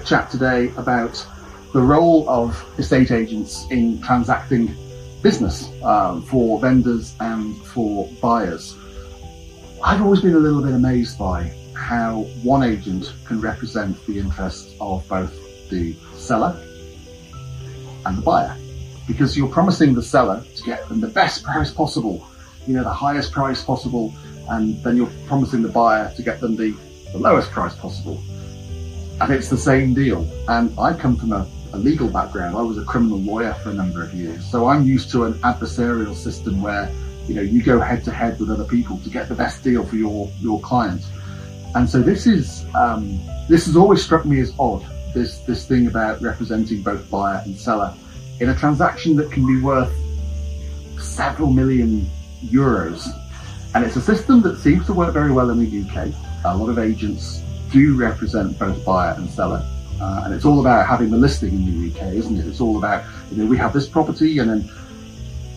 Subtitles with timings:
[0.00, 1.26] quick chat today about
[1.74, 4.74] the role of estate agents in transacting
[5.20, 8.74] business um, for vendors and for buyers.
[9.84, 14.74] I've always been a little bit amazed by how one agent can represent the interests
[14.80, 15.34] of both
[15.68, 16.58] the seller
[18.06, 18.56] and the buyer.
[19.06, 22.26] Because you're promising the seller to get them the best price possible,
[22.66, 24.14] you know, the highest price possible,
[24.48, 26.74] and then you're promising the buyer to get them the,
[27.12, 28.18] the lowest price possible.
[29.20, 30.26] And it's the same deal.
[30.48, 32.56] And I come from a, a legal background.
[32.56, 34.44] I was a criminal lawyer for a number of years.
[34.50, 36.90] So I'm used to an adversarial system where,
[37.26, 39.84] you know, you go head to head with other people to get the best deal
[39.84, 41.02] for your, your client.
[41.74, 44.84] And so this is um, this has always struck me as odd.
[45.14, 47.94] This this thing about representing both buyer and seller
[48.40, 49.92] in a transaction that can be worth
[50.98, 52.08] several million
[52.44, 53.08] euros.
[53.74, 56.12] And it's a system that seems to work very well in the UK.
[56.44, 59.64] A lot of agents do represent both buyer and seller.
[60.00, 62.46] Uh, and it's all about having the listing in the UK, isn't it?
[62.46, 64.70] It's all about, you know, we have this property and then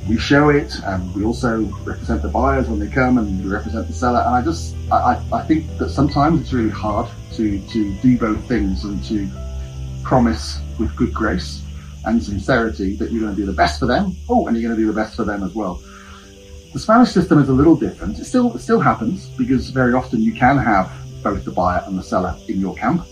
[0.07, 3.87] we show it and we also represent the buyers when they come and we represent
[3.87, 4.19] the seller.
[4.19, 8.45] And I just, I, I think that sometimes it's really hard to, to do both
[8.47, 9.29] things and to
[10.03, 11.61] promise with good grace
[12.05, 14.13] and sincerity that you're going to do the best for them.
[14.27, 15.81] Oh, and you're going to do the best for them as well.
[16.73, 18.19] The Spanish system is a little different.
[18.19, 20.91] It still, it still happens because very often you can have
[21.23, 23.05] both the buyer and the seller in your camp.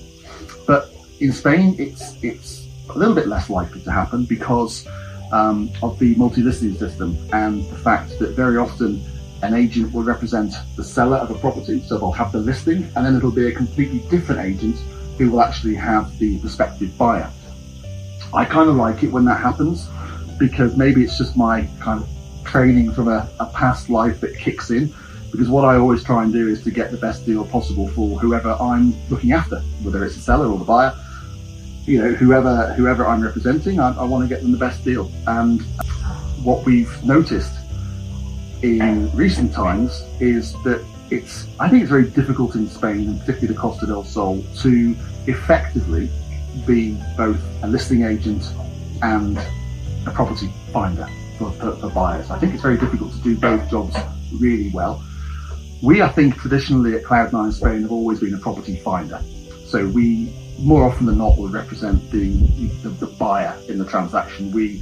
[0.67, 4.88] But in Spain, it's, it's a little bit less likely to happen because
[5.31, 9.02] um, of the multi-listing system and the fact that very often
[9.44, 13.06] an agent will represent the seller of a property, so they'll have the listing, and
[13.06, 14.78] then it'll be a completely different agent
[15.18, 17.30] who will actually have the prospective buyer.
[18.34, 19.90] I kind of like it when that happens
[20.38, 22.09] because maybe it's just my kind of
[22.46, 24.94] training from a, a past life that kicks in.
[25.32, 28.19] Because what I always try and do is to get the best deal possible for
[28.19, 30.94] whoever I'm looking after, whether it's the seller or the buyer
[31.86, 35.12] you know, whoever whoever I'm representing, I, I want to get them the best deal.
[35.28, 35.62] And
[36.44, 37.53] what we've noticed
[38.62, 43.53] in recent times is that it's I think it's very difficult in Spain, and particularly
[43.53, 44.96] the Costa del Sol, to
[45.28, 46.09] effectively
[46.66, 48.53] be both a listing agent
[49.02, 49.38] and
[50.06, 52.30] a property finder for, for, for buyers.
[52.30, 53.96] I think it's very difficult to do both jobs
[54.40, 55.03] really well.
[55.81, 59.19] We, I think, traditionally at Cloud9 Spain have always been a property finder.
[59.66, 62.36] So we more often than not will represent the,
[62.84, 64.52] the, the, buyer in the transaction.
[64.52, 64.78] We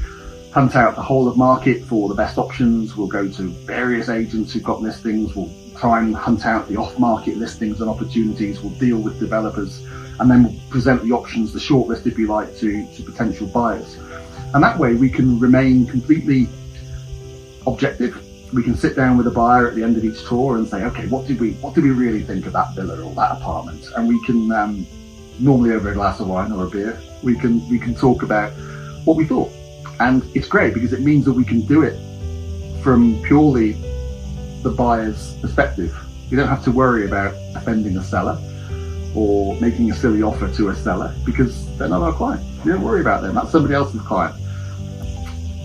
[0.52, 2.98] hunt out the whole of market for the best options.
[2.98, 5.36] We'll go to various agents who've got listings.
[5.36, 8.60] We'll try and hunt out the off-market listings and opportunities.
[8.62, 9.86] We'll deal with developers
[10.20, 13.98] and then we'll present the options, the shortlist, if you like, to, to potential buyers.
[14.54, 16.50] And that way we can remain completely
[17.66, 18.22] objective.
[18.54, 20.84] We can sit down with a buyer at the end of each tour and say,
[20.86, 23.86] okay, what did we what did we really think of that villa or that apartment?
[23.96, 24.88] And we can um,
[25.40, 28.52] normally over a glass of wine or a beer, we can we can talk about
[29.06, 29.52] what we thought,
[30.00, 31.98] and it's great because it means that we can do it
[32.82, 33.74] from purely
[34.64, 35.96] the buyer's perspective.
[36.30, 38.40] You don't have to worry about offending a seller
[39.16, 42.46] or making a silly offer to a seller because they're not our client.
[42.64, 43.36] We don't worry about them.
[43.36, 44.36] That's somebody else's client.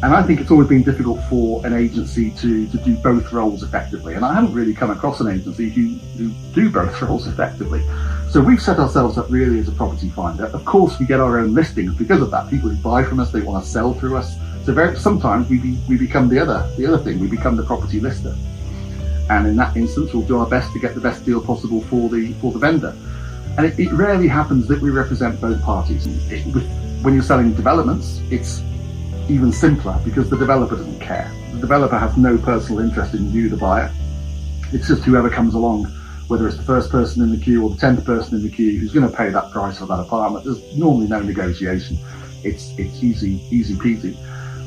[0.04, 3.62] And I think it's always been difficult for an agency to, to do both roles
[3.62, 4.12] effectively.
[4.12, 7.82] And I haven't really come across an agency who, who do both roles effectively.
[8.28, 10.44] So we've set ourselves up really as a property finder.
[10.48, 12.50] Of course, we get our own listings because of that.
[12.50, 14.37] People who buy from us, they want to sell through us.
[14.66, 17.19] So very, sometimes we, be, we become the other, the other thing.
[17.19, 18.36] We become the property lister.
[19.31, 22.10] And in that instance, we'll do our best to get the best deal possible for
[22.10, 22.94] the, for the vendor.
[23.56, 26.06] And it, it rarely happens that we represent both parties.
[26.31, 26.42] It,
[27.03, 28.60] when you're selling developments, it's
[29.29, 31.31] even simpler because the developer doesn't care.
[31.53, 33.93] The developer has no personal interest in you, the buyer.
[34.73, 35.87] It's just whoever comes along
[36.29, 38.79] whether it's the first person in the queue or the tenth person in the queue
[38.79, 40.45] who's going to pay that price for that apartment.
[40.45, 41.99] There's normally no negotiation.
[42.43, 44.17] It's it's easy easy peasy.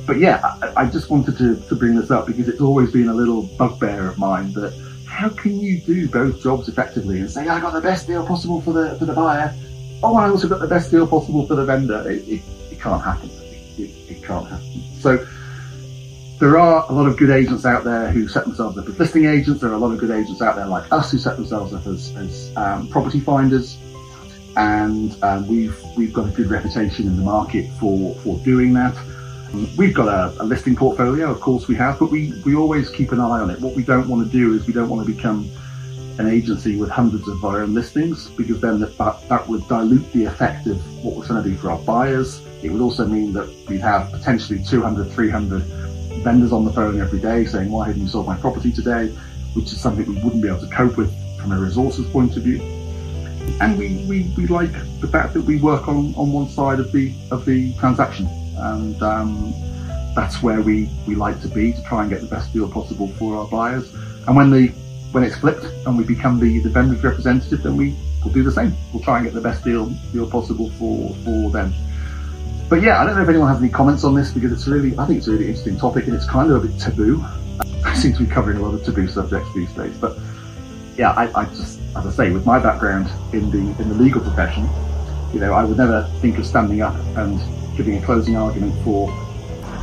[0.05, 3.09] But yeah, I, I just wanted to, to bring this up because it's always been
[3.09, 4.73] a little bugbear of mine that
[5.05, 8.61] how can you do both jobs effectively and say I got the best deal possible
[8.61, 9.53] for the for the buyer,
[10.03, 12.09] oh I also got the best deal possible for the vendor.
[12.09, 12.41] It, it,
[12.71, 13.29] it can't happen.
[13.77, 14.83] It, it can't happen.
[14.99, 15.25] So
[16.39, 19.25] there are a lot of good agents out there who set themselves up as listing
[19.25, 19.61] agents.
[19.61, 21.87] There are a lot of good agents out there like us who set themselves up
[21.87, 23.77] as, as um, property finders,
[24.55, 28.95] and um, we've we've got a good reputation in the market for for doing that.
[29.77, 33.11] We've got a, a, listing portfolio, of course we have, but we we always keep
[33.11, 33.59] an eye on it.
[33.59, 35.49] What we don't want to do is we don't want to become
[36.19, 40.25] an agency with hundreds of our own listings because then that, that, would dilute the
[40.25, 42.41] effect of what we're trying to do for our buyers.
[42.63, 45.63] It would also mean that we'd have potentially 200, 300
[46.23, 49.07] vendors on the phone every day saying, why haven't you sold my property today?
[49.53, 52.43] Which is something we wouldn't be able to cope with from a resources point of
[52.43, 52.61] view.
[53.61, 56.91] and we, we, we like the fact that we work on, on one side of
[56.91, 58.27] the of the transaction,
[58.57, 59.53] and um,
[60.15, 63.07] that's where we, we like to be to try and get the best deal possible
[63.19, 63.93] for our buyers.
[64.27, 64.73] And when the
[65.11, 68.51] when it's flipped and we become the, the vendor's representative, then we will do the
[68.51, 68.75] same.
[68.93, 71.73] We'll try and get the best deal deal possible for for them.
[72.69, 74.97] But yeah, I don't know if anyone has any comments on this because it's really
[74.97, 77.23] I think it's a really interesting topic and it's kind of a bit taboo.
[77.85, 80.17] I seem to be covering a lot of taboo subjects these days, but
[80.97, 84.21] yeah, I, I just as I say, with my background in the in the legal
[84.21, 84.67] profession,
[85.33, 87.39] you know, I would never think of standing up and
[87.77, 89.07] giving a closing argument for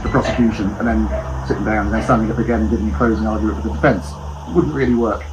[0.03, 3.27] the prosecution and then sitting down and then standing up again and giving a closing
[3.27, 4.13] argument for the defence.
[4.53, 5.25] Wouldn't really work.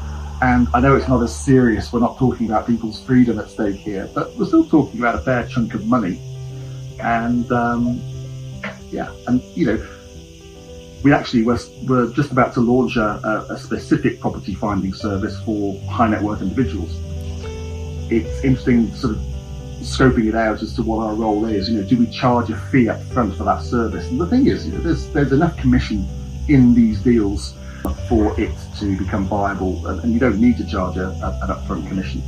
[0.41, 1.93] And I know it's not as serious.
[1.93, 5.19] We're not talking about people's freedom at stake here, but we're still talking about a
[5.19, 6.19] fair chunk of money.
[6.99, 8.01] And um,
[8.89, 9.87] yeah, and you know,
[11.03, 15.39] we actually were, were just about to launch a, a, a, specific property finding service
[15.43, 16.91] for high net worth individuals.
[18.11, 19.21] It's interesting sort of
[19.81, 21.69] scoping it out as to what our role is.
[21.69, 24.07] You know, do we charge a fee up front for that service?
[24.09, 26.07] And the thing is, you know, there's there's enough commission
[26.47, 27.55] in these deals
[28.07, 32.21] for it to become viable, and, you don't need to charge a, an upfront commission.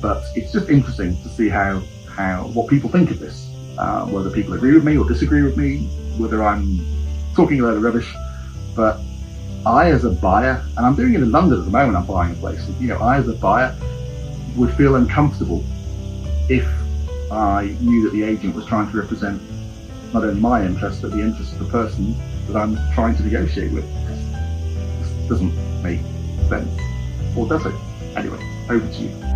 [0.00, 3.48] But it's just interesting to see how how what people think of this,
[3.78, 5.86] uh, whether people agree with me or disagree with me,
[6.18, 6.84] whether I'm
[7.34, 8.12] talking a lot of rubbish.
[8.74, 9.00] But
[9.66, 12.32] I, as a buyer, and I'm doing it in London at the moment, I'm buying
[12.32, 12.66] a place.
[12.78, 13.76] You know, I, as a buyer,
[14.56, 15.64] would feel uncomfortable
[16.48, 16.66] if
[17.30, 19.40] I knew that the agent was trying to represent
[20.12, 23.72] not only my interest, but the interest of the person that I'm trying to negotiate
[23.72, 23.84] with.
[25.30, 26.00] Doesn't make
[26.48, 26.80] sense.
[27.36, 27.74] Or does it?
[28.16, 29.29] Anyway, over to you.